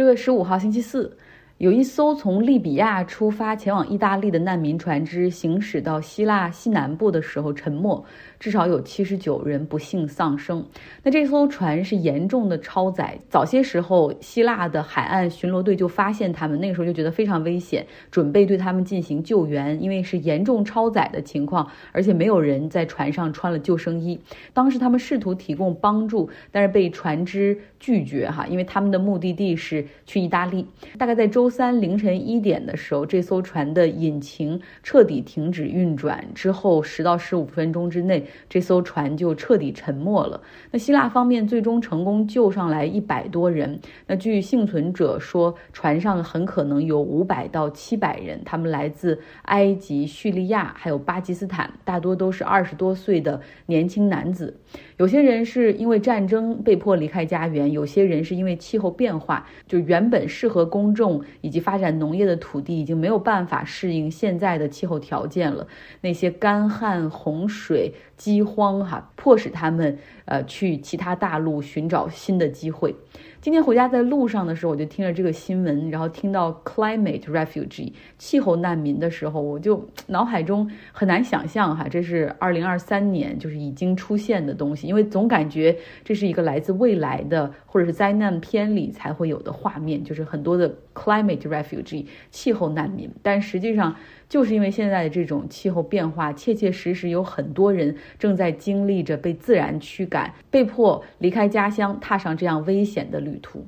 [0.00, 1.14] 六月十五号，星期四。
[1.58, 8.02] 有一艘从利比亚出发前往意大利的难民船只行驶到希腊西南部的时候沉没，
[8.40, 10.64] 至少有七十九人不幸丧生。
[11.02, 24.18] 那这艘船是严重的超载，早些时候希腊的海岸巡逻队就发现他们，那个时候就觉得非常危险，准备对他们进行救援，因为是严重超载的情况，而且没有人在船上穿了救生衣。
[24.54, 30.66] 当时他们试图提供帮助，但是被船只拒绝哈，因为他们的目的地是去意大利。
[30.96, 31.50] 大概在周。
[31.50, 40.40] 三凌晨一点的时候，这艘船的引擎彻底停止运转之后，十到十五分钟之内，这艘船就彻底沉没了。
[40.70, 43.80] 那希腊方面最终成功救上来一百多人。
[44.06, 54.56] 那据幸存者说，船上很可能有五百到七百人，他们来自埃及、叙利亚还有巴基斯坦，大多都是二十多岁的年轻男子。
[54.96, 65.66] 有些人是因为战争被迫离开家园，有些人是因为气候变化，就原本适合公众以及发展农业的土地已经没有办法适应现在的气候条件了。
[66.02, 72.94] 那些干旱、洪水、饥荒，哈，迫使他们呃去其他大陆寻找新的机会。
[73.40, 93.96] 今天回家在路上的时候，我就听了这个新闻，然后听到 climate refugee 气候难民的时候，我就脑海中很难想象哈，这是二零二三年就是已经出现的东西，因为总感觉这是一个来自未来的或者是灾难片里才会有的画面，就是很多的 climate refugee 气候难民，但实际上。
[94.30, 103.66] 就是因为现在的这种气候变化，切切实实有很多人正在经历着被自然驱赶、被迫离开家乡、踏上这样危险的旅途。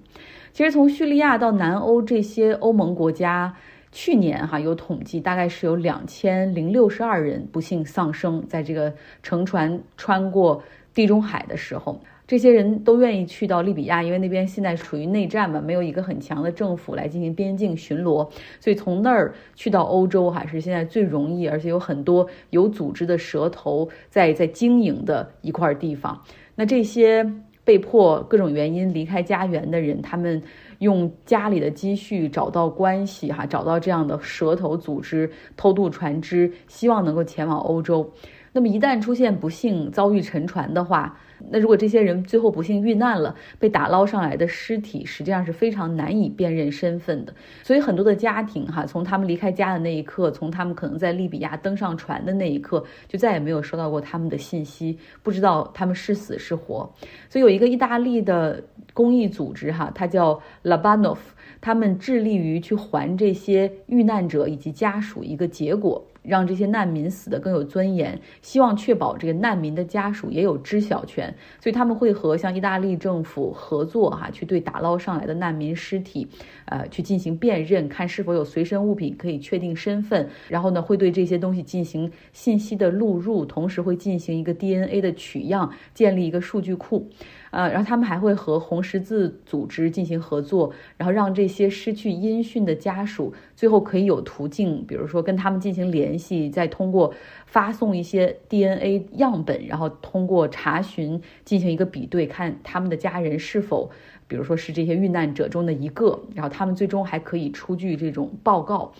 [0.52, 3.52] 其实从叙利亚到南欧这些欧盟国家，
[3.90, 10.62] 去年哈有统计，大概是有两千零六十二人不幸丧生在这个乘船穿过
[10.94, 12.00] 地中海的时候。
[12.32, 18.26] 这些人都愿意去到利比亚，因为那边现在处于内战嘛，没有一个很强的政府来进行边境巡逻，
[18.58, 26.18] 所以从那儿去到欧洲还是现在最容易，而且有很多有组织的蛇头在在经营的一块地方。
[26.54, 27.30] 那这些
[27.64, 30.42] 被迫各种原因离开家园的人，他们
[30.78, 38.10] 用家里的积蓄找到关系，哈，找到这样的蛇头组织偷渡船只，希望能够前往欧洲。
[38.52, 41.18] 那么一旦出现不幸遭遇沉船的话，
[41.50, 47.34] 那如果这些人最后不幸遇难了，被打捞上来的尸体实际上是非常难以辨认身份的。
[47.62, 56.88] 所以很多的家庭哈，从他们离开家的那一刻，从他们可能在利比亚登上船的那一刻，就再也没有收到过他们的信息，不知道他们是死是活。
[57.30, 58.62] 所以有一个意大利的
[58.92, 61.18] 公益组织哈，它叫 Labanov，
[61.60, 66.06] 他们致力于去还这些遇难者以及家属一个结果。
[66.22, 76.26] 让这些难民死得更有尊严，希望确保这个难民的家属也有知晓权，所以他们会和像意大利政府合作，哈，去对打捞上来的难民尸体，
[76.66, 87.08] 呃，去进行辨认，看是否有随身物品可以确定身份，然后呢，会对这些东西进行信息的录入，同时会进行一个 DNA 的取样，建立一个数据库。
[87.50, 97.14] 呃，然后他们还会和红十字组织进行合作，然后让这些失去音讯的家属最后可以有途径，比如说跟他们进行联联系，再通过
[97.46, 103.90] 发送一些 DNA 样本，然后通过查询进行一个比对，看他们的家人是否，
[104.28, 108.92] 比如说是这些遇难者中的一个，然后他们最终还可以出具这种报告。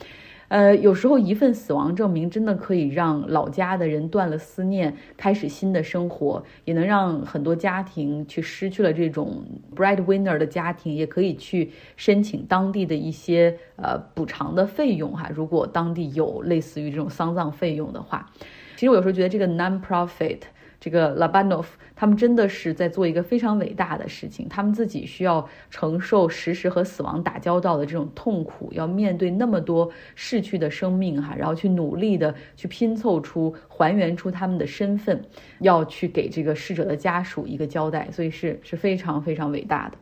[0.53, 9.43] 呃，有时候一份死亡证明真的可以让老家的人断了思念，开始新的生活，也能让很多家庭去失去了这种
[9.75, 15.31] breadwinner 的家庭，也可以去申请当地的一些呃补偿的费用哈。
[15.35, 18.31] 如果当地有类似于这种丧葬费用的话，
[18.77, 20.41] 其实我有时候觉得这个 non-profit。
[20.83, 35.23] 这个拉巴诺夫他们真的是在做一个非常伟大的事情，他们自己需要承受时时和死亡打交道的这种痛苦，要面对那么多逝去的生命哈，然后去努力的去拼凑出、还原出他们的身份，
[35.61, 39.97] 要去给这个逝者的家属一个交代，所以是是非常非常伟大的。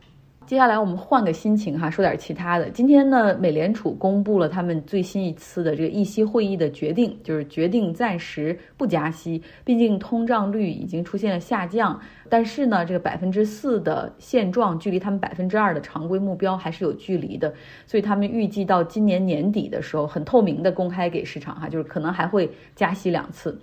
[0.47, 2.69] 接下来我们换个心情哈，说点其他的。
[2.69, 9.41] 今天呢，美联储公布了他们最新一次的这个议息会议的决定，就是决定暂时不加息。
[9.63, 11.97] 毕竟通胀率已经出现了下降，
[12.27, 17.53] 但是呢，这个百分之四的现状距离他们百分之二的常规目标还是有距离的。
[17.85, 23.57] 所以他们预计到今年年底的时候，很透明的公开给市场哈，就是可能还会加息两次。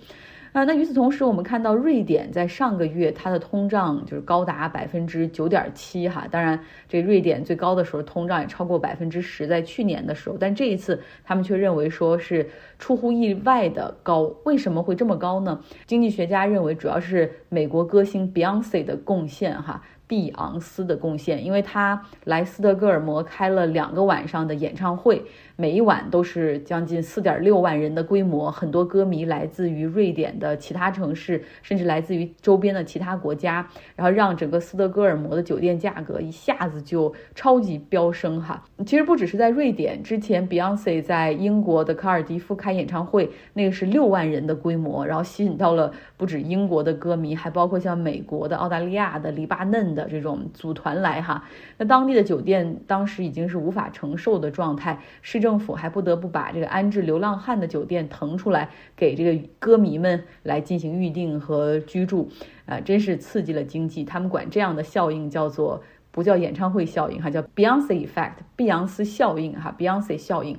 [0.64, 6.58] 那与此同时，我们看到瑞典在上个月它的通胀就是高达百分之九点七哈，当然
[6.88, 15.60] 这瑞典最高的时候通胀也超过百分之十，在去年的时候，但这一次他们却认为说是出乎意外的高，为什么会这么高呢？
[15.86, 19.82] 经济学家认为主要是美国歌星 Beyonce 的贡献哈。
[20.08, 25.22] 碧昂斯的贡献，因为他来斯德哥尔摩开了两个晚上的演唱会。
[25.60, 38.62] 每一晚都是将近四点六万人的规模，很多歌迷来自于瑞典的其他城市，甚至来自于周边的其他国家，然后让整个斯德哥尔摩的酒店价格一下子就超级飙升哈。
[38.86, 51.44] 其实不只是在瑞典，之前 Beyonce 在英国的卡尔迪夫开演唱会，那个是六万人的规模，然后吸引到了不止英国的歌迷，还包括像美国的、澳大利亚的、黎巴嫩的这种组团来哈。
[51.76, 55.58] 那当地的酒店当时已经是无法承受的状态，市政。
[55.58, 62.30] 府还不得不把这个安置流浪汉的酒店腾出来，给这个歌迷们来进行预定和居住，
[62.64, 64.04] 啊，真是刺激了经济。
[64.04, 70.56] 他们管这样的效应叫做不叫演唱会效应哈，叫 Beyonce Effect，碧昂斯效应哈，Beyonce 效应。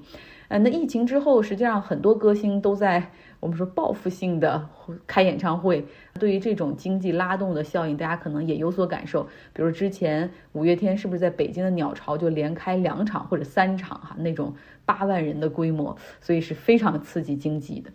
[0.50, 3.12] 呃，那疫情之后，实际上很多歌星都在。
[3.40, 4.68] 我们说报复性的
[5.08, 5.86] 开演唱会，
[6.20, 9.24] 对于这种经济拉动的效应，大家可能也有所感受。
[9.54, 14.54] 比如之前五月天是不是在北京的鸟巢就连开两场或者三场哈，那种
[14.86, 17.92] 八万人的规模，所以是非常刺激经济的。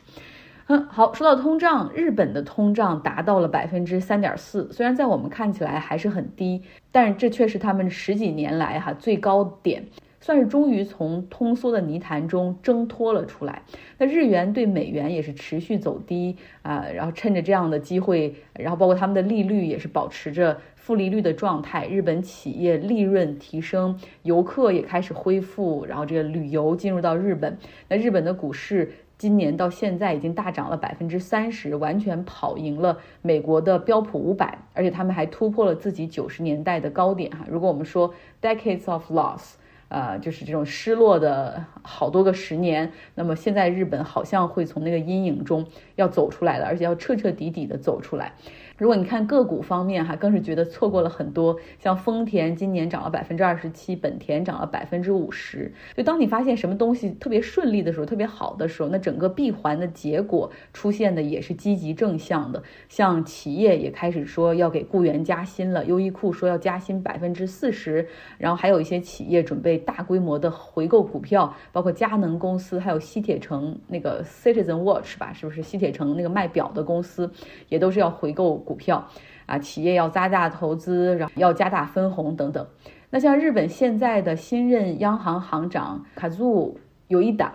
[0.67, 9.85] 嗯，好，说到通胀，日本的通胀达到了百分之三点四，虽然在我们看起来还是很低，但是这却是他们十几年来哈最高点。
[10.25, 13.61] 算是终于从通缩的泥潭中挣脱了出来。
[13.99, 21.87] 那日元对美元也是持续走低啊，然后趁着这样的机会，然后包括他们的利率也是保持着负利率的状态。
[21.89, 27.59] 日本企业利润提升，游客也开始恢复，然后这个旅游进入到日本。
[27.91, 37.45] 那日本的股市今年到现在已经大涨了百分之三十，完全跑赢了美国的标普五百，而且他们还突破了自己九十年代的高点哈。
[37.47, 39.57] 如果我们说 decades of loss。
[39.95, 45.65] 呃，就是这种失落的好多个十年，那么现在日本好像会从那个阴影中
[45.95, 48.33] 要走出来了，而且要彻彻底底的走出来。
[48.77, 51.57] 如果你看个股方面哈，更是觉得错过了很多。
[51.79, 55.73] 像丰田今年涨了百分之二十七，本田涨了百分之五十。
[55.97, 62.61] 就当你发现什么东西特别顺利的时候，特别好的时候，那整个闭环的结果出现的也是积极正向的。
[62.89, 77.31] 像企业也开始说要给雇员加薪了，优衣库说要加薪百分之四十，然后还有一些企业准备大规模的回购股票，包括佳能公司，还有西铁城那个 Citizen Watch 吧，是不是西铁城那个卖表的公司，
[77.69, 78.64] 也都是要回购。
[78.65, 79.07] 股票
[79.47, 82.67] 啊，企业要加大投资，然后要加大分红等等。
[83.11, 86.79] 那像日本现在的新任央行行长卡祖
[87.09, 87.53] 有一档。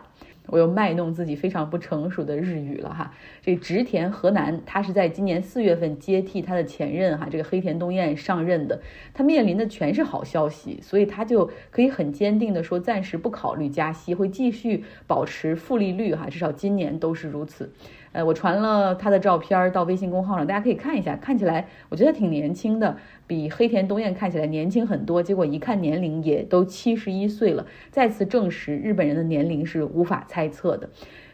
[0.52, 3.14] 我又卖弄自己非常不成熟的日语了哈。
[3.40, 8.82] 这植田河南，他是在今年四月份接替他的前任哈，这个黑田东彦上任的。
[9.14, 17.72] 他面临的全是好消息，所以他就可以很坚定的说，暂时不考虑加息，会继续保持负利率哈，至少今年都是如此。
[18.12, 22.98] 呃，我传了他的照片到微信公号上，大家可以看一下，看起来我觉得挺年轻的。
[23.28, 30.90] 比黑田东彦看起来年轻很多，结果一看年龄也都七十一岁了，再次证实日本人的年龄是无法猜测的。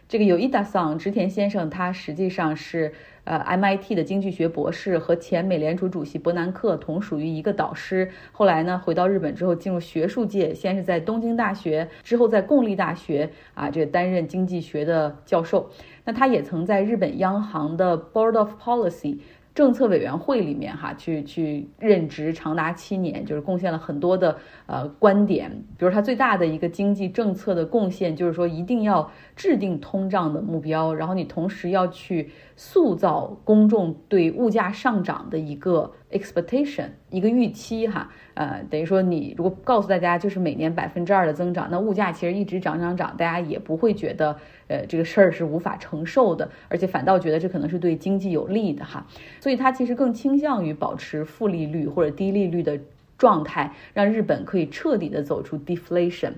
[0.07, 2.93] 这个有伊达桑植田先生，他实际上是
[3.23, 8.11] 呃 MIT 的经济学博士，和前美联储主席伯南克同属于一个导师。
[8.31, 15.71] 后来呢，回到日本之后进入学术界，先是在东京大学，之后在共立大学啊，这个担任经济学的教授。
[16.05, 19.17] 那他也曾在日本央行的 Board of Policy。
[19.55, 24.35] 政策委员会里面哈，去去任职长达七年，就是贡献了很多的
[24.65, 25.49] 呃观点。
[25.77, 38.09] 比如他最大的一个经济政策的贡献，就是说一定要制定通胀的目标，然后你同时要去塑造公众对物价上涨的一个 expectation，一个预期哈。
[38.33, 49.05] 呃，等于说你如果告诉大家就是每年百分之二的增长，那物价其实一直涨涨涨，大家也不会觉得呃这个事儿是无法承受的，而且反倒觉得这可能是对经济有利的哈。
[49.39, 52.79] 所以它其实更倾向于保持负利率或者低利率的
[53.17, 56.33] 状态，让日本可以彻底的走出 deflation。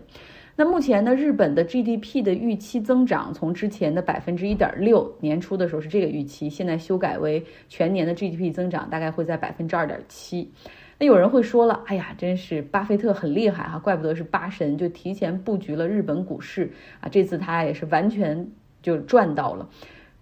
[0.60, 10.52] 那目前呢，日本的 GDP 的预期增长从之前的百分之一点六，年初的时候是这个预期，现在修改为全年的 GDP 增长大概会在百分之二点七。
[10.98, 16.72] 那有人会说了，哎呀，真是巴菲特很厉害哈，怪不得是八神，就提前布局了日本股市
[17.02, 18.50] 啊，这次他也是完全
[18.82, 19.70] 就赚到了。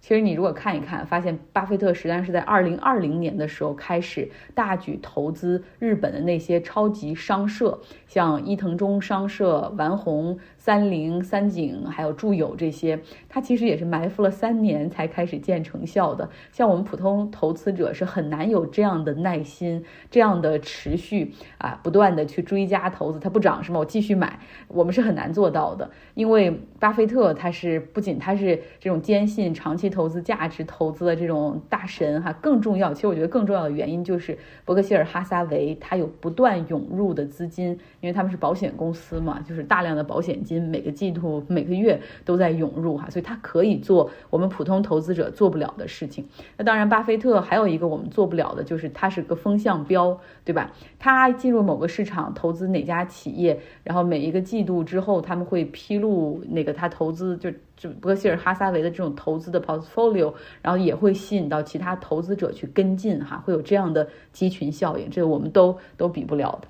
[0.00, 16.28] 其实你如果看一看，发现巴菲特实际上是在二零二零年的时候开始大举投资日本的那些超级商社，像伊藤忠商社、丸红、三菱、三井，还有住友这些，它其实也是埋伏了三年才开始见成效的。
[16.50, 23.78] 像我们普通投资者是很难有这样的耐心，这样的持续啊，不断的去追加投资，它不涨是吗？
[23.78, 25.88] 我继续买，我们是很难做到的。
[26.14, 29.86] 因为巴菲特他是不仅他是这种坚信长期。
[29.86, 32.92] 期投资、价值投资的这种大神哈，更重要。
[32.92, 37.68] 其实我觉得更重要的原因就是伯克希尔哈撒韦他有不断涌入的资金，
[38.00, 46.26] 因为他们是保险公司嘛，就是大量的保险金每个季度、每个月都在涌入哈，所以他可以做我们普通投资者做不了的事情。
[46.56, 50.72] 那当然，巴菲特还有一个我们做不了的，就是他是个风向标，对吧？
[50.98, 57.50] 他进入某个市场投资哪家企业，然后每一个季度之后他们会披露那个他投资就。
[57.76, 60.32] 就伯希尔哈撒韦的这种投资的 portfolio，
[60.62, 66.68] 然后也会吸引到其他投资者去跟进哈，会有这样的集群效应，这个我们都都比不了的。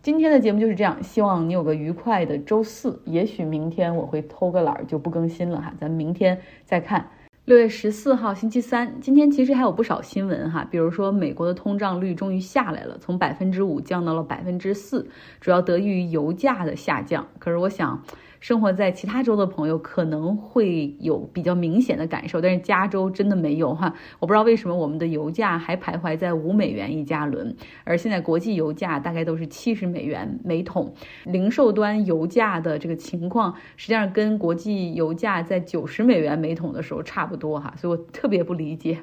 [0.00, 3.00] 今天的节目就是这样，希望你有个愉快的周四。
[3.04, 7.10] 也许明天我会偷个懒儿就不更新了哈，咱们明天再看。
[7.44, 15.08] 六月十四号星期三，今天其实还有不少新闻哈，比如说美国的通胀率终于下来了，从百分之五降到了百分之四，
[15.40, 17.26] 主要得益于油价的下降。
[17.38, 18.02] 可是我想。
[18.40, 23.92] 生活在其他州的朋友可能会有比较明显的感受，但是加州真的没有哈。
[24.18, 27.54] 我不知道为什么我们的油价还徘徊在五美元一加仑，
[27.84, 30.94] 而现在国际油价大概都是七十美元每桶。
[31.24, 38.98] 零售端油价的这个情况，实际上跟国际油价在九十美元每桶的时候差不多哈，所以我特别不理解。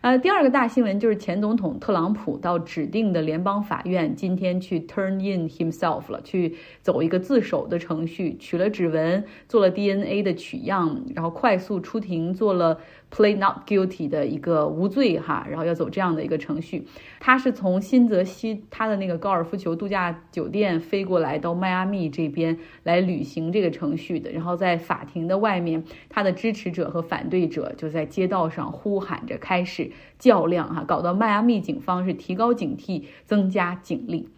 [0.00, 12.78] 呃，第二个大新闻就是前总统特朗普到指定的联邦法院今天去 turn in himself 了，去走一个自首的程序，取了指纹，做了 DNA 的取样，然后快速出庭做了。
[13.10, 16.86] Play not guilty 的一个无罪哈，然后要走这样的一个程序。
[17.18, 24.30] 他是从新泽西他的那个高尔夫球度假酒店飞过来到迈阿密这边来履行这个程序的。
[24.30, 34.28] 然后在法庭的外面，他的支持者和反对者就在街道上呼喊着开始较量哈，搞到迈阿密警方是提高警惕，增加警力。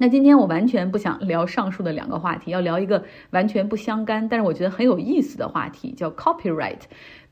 [0.00, 6.82] 那今天我完全不想聊上述的两个话题，要聊一个完全不相干，但是我觉得很有意思的话题，叫 copyright。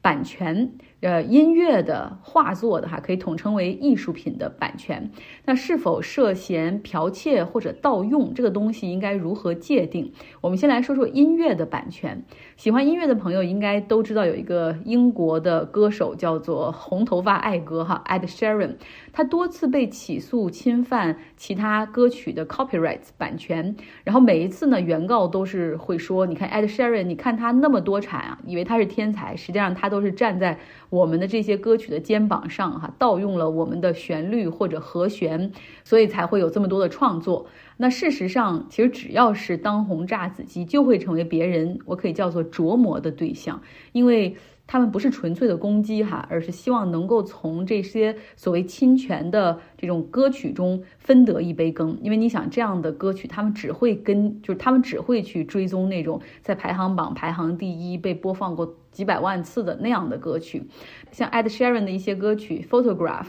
[0.06, 0.70] 版权，
[1.02, 5.10] 呃，音乐的、画作的哈，可以统称为艺术品的版权。
[5.44, 10.10] 那是否涉嫌剽窃或者盗用这个东西，应该如何界定？
[10.40, 12.24] 我们先来说说音乐的版权。
[12.56, 18.76] 喜欢音乐的朋友应该都知道，有一个英国的歌手叫做红头发爱歌哈，Ed Sheeran。
[19.12, 30.58] 他多次被起诉侵犯其他歌曲的 copyright 版权，然后每一次呢，原告都是会说：“你看 Ed Sheeran，你看他那么多产啊，以为他是天才，实际上他都是站在
[30.90, 35.52] 我们的这些歌曲的肩膀上，哈，盗用了我们的旋律或者和弦，
[35.84, 37.46] 所以才会有这么多的创作。
[37.76, 43.60] 那事实上，其实只要是当红炸子鸡，就会成为别人我可以叫做琢磨的对象，
[43.92, 44.36] 因为。
[44.66, 51.96] 他们不是纯粹的攻击哈，而是希望能够从这些所谓侵权的这种歌曲中分得一杯羹。
[52.02, 60.64] 因为你想，这样的歌曲，他们只会跟，就是他们只会去追踪那种在排行榜排行第一、被播放过几百万次的那样的歌曲。
[61.12, 63.26] 像 Ed Sheeran 的一些歌曲，《Photograph》、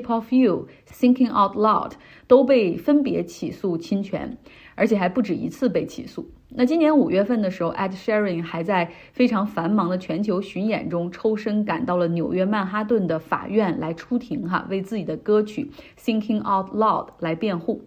[0.02, 1.90] Shape of You》、《Thinking Out Loud》
[2.26, 4.36] 都被分别起诉侵权，
[4.74, 6.28] 而且还不止一次被起诉。
[6.54, 17.80] 那今年五月份的时候，Ed Sheeran 还在非常繁忙的全球巡演中抽身赶到了纽约曼哈顿的法院来出庭，哈，为自己的歌曲《Thinking Out Loud》来辩护。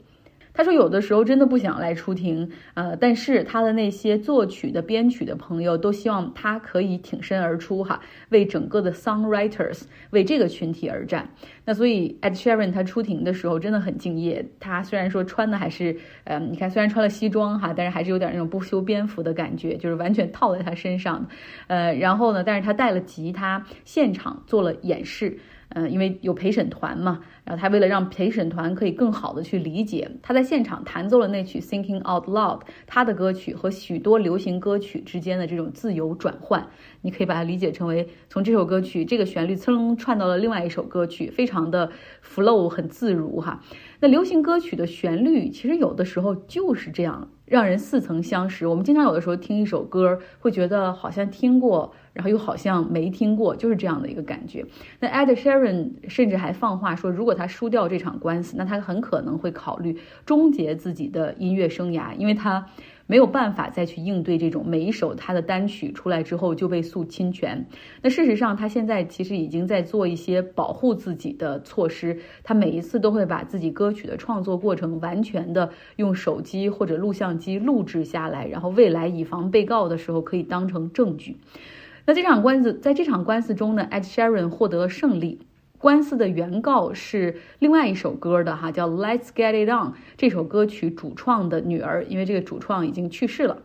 [0.56, 9.82] 他说，有的时候真的不想来出庭，呃，但是他的那些作曲的、编曲的朋友都希望他可以挺身而出，哈，为整个的 songwriters
[10.12, 11.30] 为这个群体而战。
[11.66, 14.46] 那所以 Ed Sheeran 他出庭的时候真的很敬业。
[14.60, 15.94] 他虽然说穿的还是，
[16.24, 21.28] 呃，你看虽然穿了西装哈，但是还是有点那种不修边幅的感觉，就是完全套在他身上，
[21.68, 25.38] 呃，然后呢，但是他带了吉他，现场做了演示。
[25.70, 36.68] 嗯，因为有陪审团嘛，然后他为了让陪审团可以更好的去理解，他在现场弹奏了那曲《Thinking Out Loud》，他的歌曲和许多流行歌曲之间的这种自由转换，
[37.02, 41.92] 你可以把它理解成为从这首歌曲这个旋律噌串到了另外一首歌曲，非常的
[42.24, 43.62] flow 很自如哈。
[44.00, 48.66] 那流行歌曲的旋律其实有的时候就是这样，让人似曾相识。
[48.68, 51.94] 我们经常有的时候听一首歌，会觉得好像听过。
[52.16, 54.66] 然后又好像没听过，就是这样的一个感觉。
[55.02, 62.66] 那 Ed Sheeran 甚至还放话说，如果他输掉这场官司，那他很可能会考虑终结自己的音乐生涯，因为他
[63.08, 67.66] 没有办法再去应对这种每一首他的单曲出来之后就被诉侵权。
[68.02, 81.38] 那事实上，他现在其实已经在做一些保护自己的措施，他每一次都会把自己歌曲的创作过程完全的用手机或者录像机录制下来，然后未来以防被告的时候可以当成证据。
[82.08, 85.40] 那这场官司，在这场官司中呢，Ed Sheeran 获得了胜利。
[85.78, 93.62] 官司的原告是另外一首歌的哈，叫《Let's Get It On》这首歌曲主创的女儿，因为这个主创已经去世了。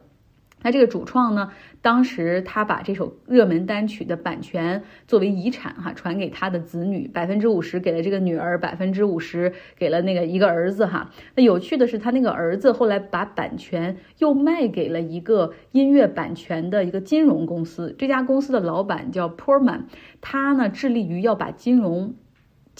[0.63, 1.51] 那这个主创呢，
[1.81, 11.11] 当时他把这首热门单曲的版权作为遗产哈，传给他的子女，百分之五十给了这个女儿，百分之五十给了那个一个儿子哈。
[11.35, 19.85] 那有趣的是，他那个儿子后来把版权又卖给了一个音乐版权的一个金融公司，这家公司的老板叫 Porman，
[20.21, 22.15] 他呢致力于要把金融。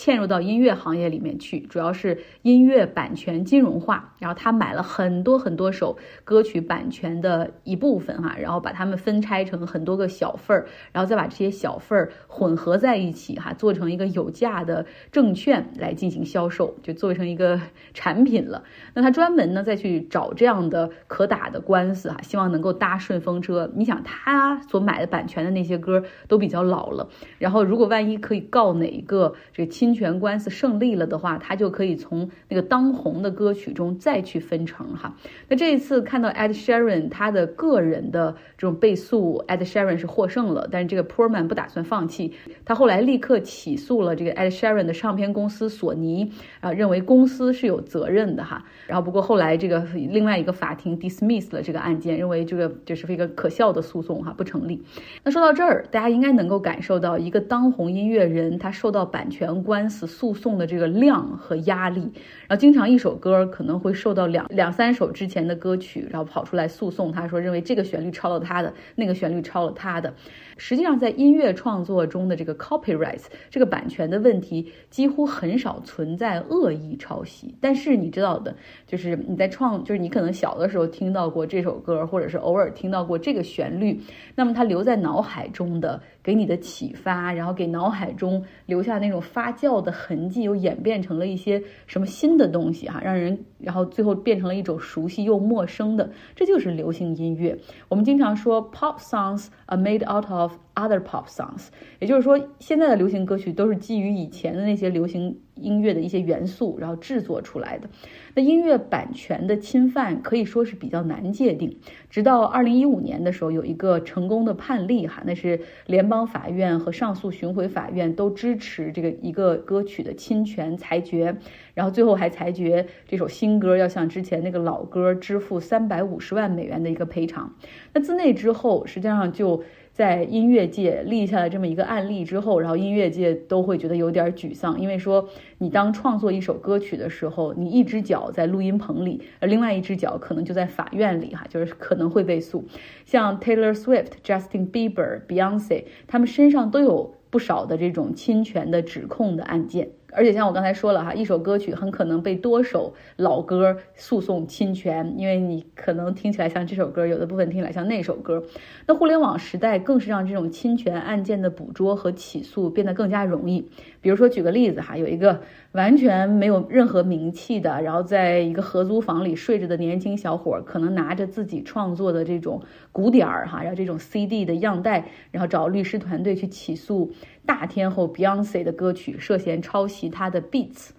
[0.01, 4.15] 嵌入到音乐行业里面去，主要是音乐版权金融化。
[4.19, 17.61] 然后他买了很多很多首歌曲版权的一部分哈，然后把它们分拆成很多个小份儿，然后再把这些小份儿混合在一起哈，做成一个有价的证券来进行销售，就做成一个
[17.93, 18.63] 产品了。
[18.95, 23.71] 那他专门呢再去找这样的可打的官司哈，希望能够搭顺风车。
[23.75, 27.07] 你想他所买的版权的那些歌都比较老了，
[27.39, 35.17] 然后如果万一可以告哪一个这个侵权官司胜利了的话，他就可以从那个当红的歌曲中再去分成哈。
[35.49, 42.33] 那这一次看到 Ed Sheeran 他的个人的这种被诉，Ed Sheeran 是获胜了，但是这个 Poorman 不打算放弃，
[42.65, 46.31] 他后来立刻起诉了这个 Ed Sheeran 的唱片公司索尼
[46.61, 48.65] 啊，认为公司是有责任的哈。
[48.87, 54.83] 然后不过后来这个另外一个法庭 dismiss 了这个案件，认为这个这是一个可笑的诉讼哈，不成立。
[55.25, 60.07] 那说到这儿，大家应该能够感受到一个当红音乐人他受到版权关官司。
[60.07, 62.01] 诉讼的这个量和压力，
[62.47, 70.13] 然后经常一首歌可能会受到两两三首之前的歌曲，然后跑出来诉讼，他说认为这个旋律抄了他的，那个旋律抄了他的。
[70.59, 77.55] 实际上，在音乐创作中的这个 copyright 这个版权的问题，几乎很少存在恶意抄袭。
[77.61, 78.55] 但是你知道的，
[78.87, 83.99] 就是你在创，就是你可能小的时候听到过这首歌，或者是偶尔听到过这个旋律，
[84.35, 86.03] 那么它留在脑海中的。
[86.23, 97.59] 给你的启发，然后给脑海中留下那种发酵的痕迹，又演变成了一些什么新的东西哈，让人然后最后变成了一种熟悉又陌生的，这就是流行音乐。
[97.89, 101.69] 我们经常说 pop songs are made out of other pop songs，
[101.99, 105.39] 也就是说现在的流行歌曲都是基于以前的那些流行。
[105.61, 107.91] 音乐的一些元素，然后制作出来的。
[108.35, 111.77] 那音乐版权的侵犯可以说是比较难界定。
[112.09, 121.37] 直到二零一五年的时候，有一个成功的判例哈，那是联邦法院和上诉巡回法院都支持这个一个歌曲的侵权裁决，
[121.75, 127.55] 然后最后还裁决这首新歌要向之前那个老歌支付三百五十万美元的一个赔偿。
[127.93, 129.63] 那自那之后，实际上就。
[129.93, 142.65] 在音乐界立下了这么一个案例之后，然后音乐界都会觉得有点沮丧，因为说你当创作一首歌曲的时候，你一只脚在录音棚里，而另外一只脚可能就在法院里，哈，就是可能会被诉。
[143.05, 149.91] 像 Taylor Swift、Justin Bieber、Beyonce，他们身上都有不少的这种侵权的指控的案件。
[150.13, 158.43] 而且像我刚才说了哈，一首歌曲很可能被多首老歌诉讼侵权，因为你可能听起来像这首歌，有的部分听起来像那首歌。
[158.87, 163.71] 那互联网时代更是让这种侵权案件的捕捉和起诉变得更加容易。
[164.01, 177.13] 比如说举个例子哈，有一个完全没有任何名气的，然后在一个合租房里睡着的年轻小伙，可能拿着自己创作的这种鼓点儿哈，然后这种 CD 的样带，然后找律师团队去起诉。
[177.47, 180.91] 大天后 Beyonce 的歌曲涉嫌抄袭他的 beats，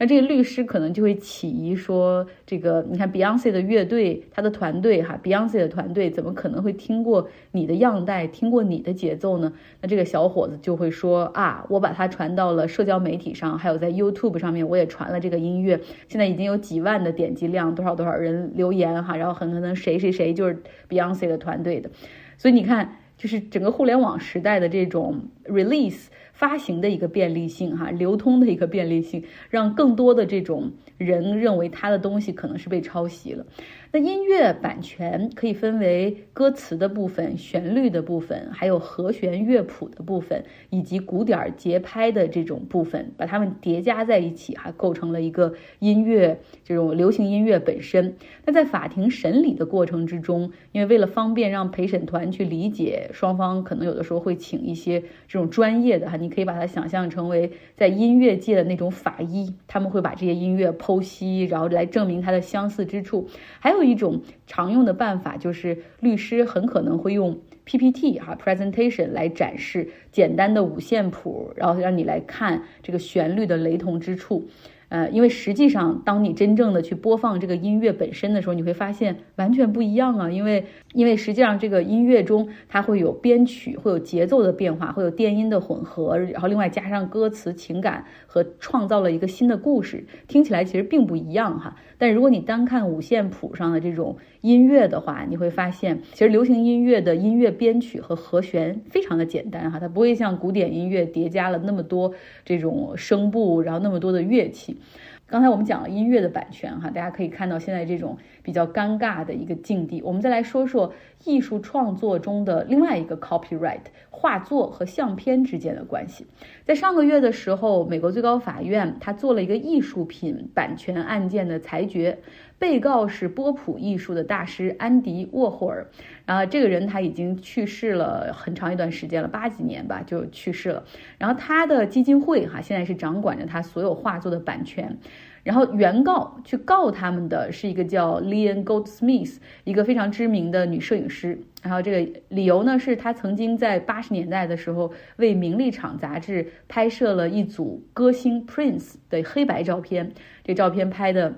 [0.00, 9.52] 那这个律师可能就会起疑说，这个你看 Beyonce 的乐队，他的团队哈，Beyonce 的团队怎么可能会听过你的样带，听过你的节奏呢？
[9.82, 21.90] 那这个小伙子就会说啊，我把它传到了社交媒体上，还有在 YouTube 上面，我也传了这个音乐，现在已经有几万的点击量，多少多少人留言哈，然后很可能谁谁谁就是 Beyonce 的团队的，
[22.38, 22.96] 所以你看。
[23.20, 26.06] 就是整个互联网时代的这种 release
[26.40, 33.44] 发行的一个便利性，哈，流通的一个便利性，让更多的这种人认为他的东西可能是被抄袭了。
[33.92, 48.14] 那音乐版权可以分为歌词的部分、旋律的部分，还有和弦乐谱的部分，以及鼓点节拍的这种部分，把它们叠加在一起，哈，构成了一个音乐这种流行音乐本身。
[48.44, 63.26] 那在法庭审理的过程之中，因为为了方便让陪审团去理解，双方可能有的时候会请一些这种专业的哈，你可以把它想象成为在音乐界的那种法医，他们会把这些音乐剖析，然后来证明它的相似之处，
[63.58, 63.79] 还有。
[63.82, 74.48] 有一种常用的办法，就是律师很可能会用 PPT 哈 presentation 来展示简单的五线谱，然后让你来看这个旋律的雷同之处。
[74.90, 80.28] 呃，因为实际上，当你真正的去播放这个音乐本身的时候，你会发现完全不一样啊！
[80.28, 91.76] 因为因为实际上这个音乐中它会有编曲，会有节奏的变化，会有电音的混合，然后另外加上歌词情感和创造了一个新的故事，听起来其实并不一样哈。
[91.96, 102.12] 但如果你单看五线谱上的这种音乐的话，你会发现其实流行音乐的音乐编曲和和弦非常的简单哈，它不会像古典音乐叠加了那么多
[102.44, 104.78] 这种声部，然后那么多的乐器。
[105.26, 110.02] 刚才我们讲了音乐的版权哈，大家可以看到现在这种比较尴尬的一个境地。
[110.02, 110.92] 我们再来说说
[111.24, 116.26] 艺术创作中的另外一个 copyright，画作和相片之间的关系。
[116.64, 122.18] 在上个月的时候，美国最高法院他做了一个艺术品版权案件的裁决，
[122.60, 125.86] 被告是波普艺术的大师安迪沃霍尔，
[126.26, 130.84] 然后这个人他已经去世了很长一段时间了，八几年吧就去世了。
[131.16, 134.98] 然后他的基金会哈现在是掌管着他所有画作的版权。
[135.42, 141.40] 然后原告去告他们的是一个叫 Leon Goldsmith，一个非常知名的女摄影师。
[141.62, 150.12] 然后这个理由呢，是她曾经在八十年代的时候为《名利场》杂志拍摄了一组歌星 Prince 的黑白照片。
[150.44, 151.32] 这照片拍的。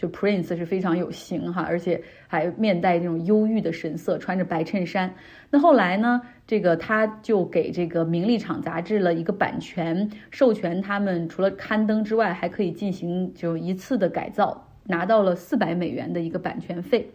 [0.00, 5.12] 就 Prince 是非常有型哈，而且还面带这种忧郁的神色，穿着白衬衫。
[5.50, 17.10] 那后来呢，这个他就给这个《名利场》杂志了一个版权，授权他们除了刊登之外，还可以进行就一次的改造，拿到了四百美元的一个版权费。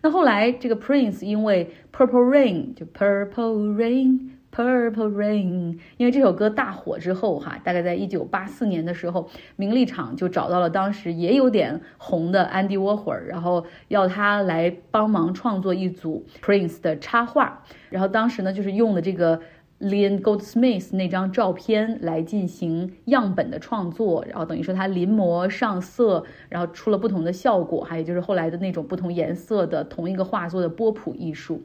[0.00, 4.37] 那后来这个 Prince 因为 Purple Rain 就 Purple Rain。
[4.58, 17.62] Purple Rain，因为这首歌大火之后，哈，大概在一九八四年的时候，名利场就找到了当时也有点红的 Andy Warhol，然后要他来帮忙创作一组 Prince 的插画。
[17.88, 19.40] 然后当时呢，就是用的这个
[19.78, 31.62] Leon Goldsmith 那张照片来进行样本的创作，然后等于说他临摹上色，然后出了不同的效果，还有就是后来的那种不同颜色的同一个画作的波普艺术。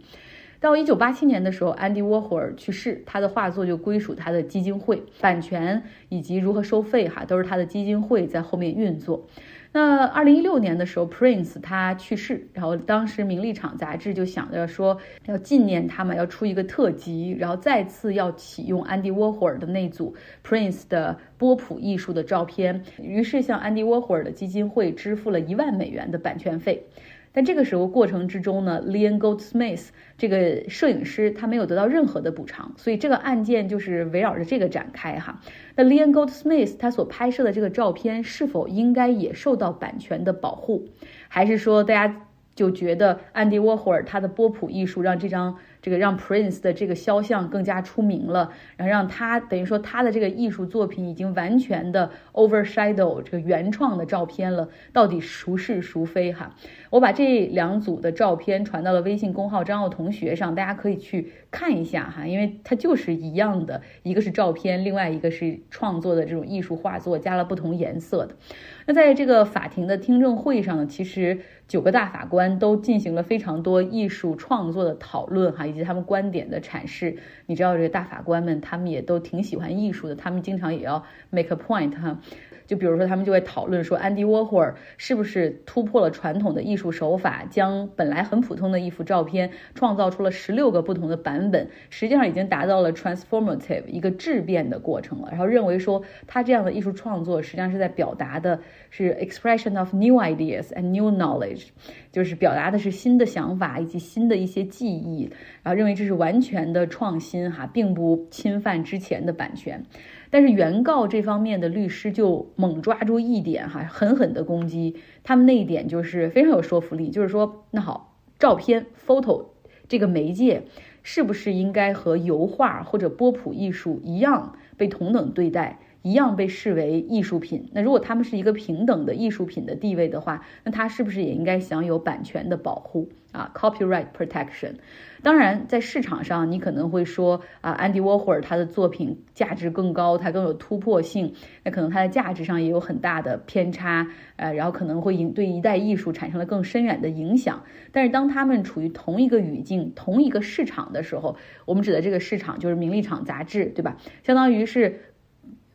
[0.64, 9.28] 到一九八七年的时候，安迪沃霍尔去世，他的画作就归属他的基金会，版权以及如何收费，哈，都是他的基金会在后面运作。
[9.74, 20.16] 那二零一六年的时候，Prince 他去世，然后当时《名利场》杂志就想着说要纪念他嘛，要出一个特辑，然后再次要启用安迪沃霍尔的那组
[20.48, 26.86] Prince 的波普艺术的照片，于是向安迪沃霍尔的基金会支付了一万美元的版权费。
[27.34, 35.42] 但这个时候过程之中呢，Leon Goldsmith 这个摄影师他没有得到任何的补偿，所以这个案件就是围绕着这个展开哈。
[35.76, 40.88] 那 Leon Goldsmith 他所拍摄的这个照片是否应该也受到版权的保护，
[41.28, 45.58] 还是说大家就觉得安迪沃霍尔他的波普艺术让这张？
[45.84, 56.56] 这个让 Prince 的这个肖像更加出名了，然后让他等于说他的这个艺术作品已经完全的 overshadow 这个原创的照片了，到底孰是孰非哈？
[56.90, 68.38] 我把这两组的照片传到了微信公号张奥同学上，大家可以去看一下哈，因为它就是一样的，一个是照片，另外一个是创作的这种艺术画作，加了不同颜色的。
[68.86, 75.66] 那在这个法庭的听证会上呢，其实九个大法官都进行了非常多艺术创作的讨论哈。
[75.66, 82.20] 以及他们观点的阐释，你知道这个大法官们，他们也都挺喜欢艺术的，他们经常也要 make a point 哈。
[82.66, 95.28] 就比如说，他们就会讨论说，安迪沃霍尔是不是突破了传统的艺术手法，将本来很普通的一幅照片创造出了十六个不同的版本，实际上已经达到了 transformative 一个质变的过程了。
[95.32, 101.68] 然后认为说，他这样的艺术创作实际上是在表达的是 expression of new ideas and new knowledge，
[102.12, 105.30] 就是表达的是新的想法以及新的一些记忆，
[105.62, 109.84] 然后认为这是完全的创新哈，并不侵犯之前的版权。
[110.34, 119.50] 但是原告这方面的律师就猛抓住一点哈，狠狠的攻击他们那一点就是非常有说服力，就是说那好，照片 photo
[119.88, 120.64] 这个媒介
[121.04, 125.78] 是不是应该和油画或者波普艺术一样被同等对待？
[126.02, 127.70] 一样被视为艺术品。
[127.72, 134.76] 那如果他们是一个平等的艺术品的地位的话，那他是不是也应该享有版权的保护啊？Copyright protection。
[135.22, 147.64] 当然，在市场上，你可能会说啊，安迪沃霍尔他的作品价值更高，他更有突破性，那可能他的价值上也有很大的偏差，呃，然后可能会影对一代艺术产生了更深远的影响。
[147.92, 153.98] 但是当他们处于同一个语境、同一个市场的时候，我们指的这个市场就是《名利场》杂志，对吧？
[154.24, 155.02] 相当于是。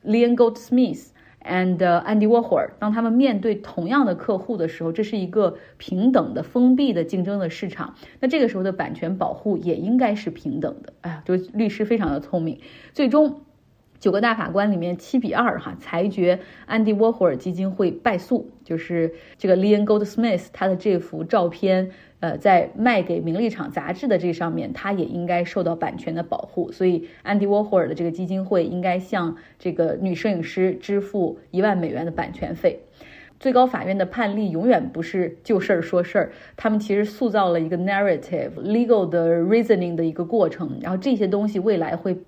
[0.04, 1.08] Leon Goldsmith
[1.42, 7.94] and Andy Warhol，当他们面对同样的客户的时候，这是一个平等的、封闭的竞争的市场。
[8.20, 10.92] 那这个时候的版权保护也应该是平等的。
[11.02, 12.60] 哎呀，就律师非常的聪明，
[12.92, 13.42] 最终
[14.00, 32.80] 九个大法官里面七比二哈裁决安迪沃霍尔基金会败诉，就是这个 Leon Goldsmith 他的这幅照片，呃，在卖给名利场杂志的这上面，他也应该受到版权的保护，所以安迪沃霍尔的这个基金会应该向这个女摄影师支付一万美元的版权费。
[33.40, 42.18] 最高法院的判例永远不是就事儿说事儿，他们其实塑造了一个 narrative legal 的 reasoning 的一个过程，然后这些东西未来会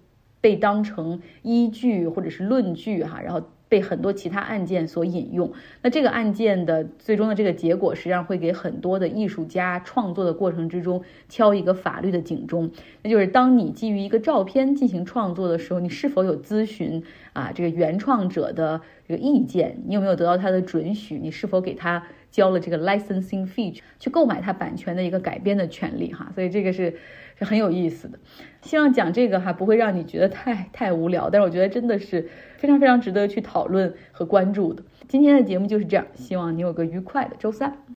[0.40, 3.42] 被当成依据或者是论据哈，然后。
[3.70, 19.80] 被很多其他案件所引用，那这个案件的最终的这个结果，实际上会给很多的艺术家创作的过程之中敲一个法律的警钟，那就是当你基于一个照片进行创作的时候，你是否有咨询啊这个原创者的这个意见？
[19.86, 21.20] 你有没有得到他的准许？
[21.22, 26.12] 你是否给他交了这个 licensing fee 去购买他版权的一个改编的权利？
[26.12, 26.96] 哈，所以这个是
[27.40, 28.20] 是很有意思的。
[28.62, 32.28] 希望讲这个哈不会让你觉得太太无聊，但是我觉得真的是。
[32.60, 34.82] 非常非常值得去讨论和关注的。
[35.08, 37.84] 今天的节目就是这样，希望你有个愉快的周三。